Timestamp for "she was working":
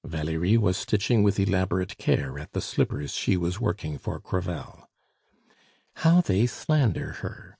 3.13-3.99